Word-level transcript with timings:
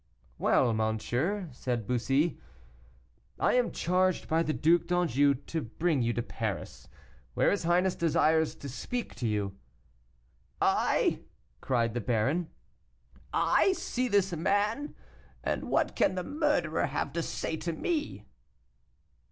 "Well, 0.39 0.73
monsieur," 0.73 1.47
said 1.51 1.85
Bussy, 1.85 2.39
"I 3.39 3.53
am 3.53 3.69
charged 3.71 4.27
by 4.27 4.41
the 4.41 4.51
Duc 4.51 4.87
d'Anjou 4.87 5.35
to 5.35 5.61
bring 5.61 6.01
you 6.01 6.11
to 6.13 6.23
Paris, 6.23 6.87
where 7.35 7.51
his 7.51 7.65
highness 7.65 7.93
desires 7.93 8.55
to 8.55 8.67
speak 8.67 9.13
to 9.17 9.27
you." 9.27 9.55
"I!" 10.59 11.19
cried 11.61 11.93
the 11.93 12.01
baron, 12.01 12.47
"I 13.31 13.73
see 13.73 14.07
this 14.07 14.31
man! 14.35 14.95
And 15.43 15.65
what 15.65 15.95
can 15.95 16.15
the 16.15 16.23
murderer 16.23 16.87
have 16.87 17.13
to 17.13 17.21
say 17.21 17.55
to 17.57 17.71
me?" 17.71 18.25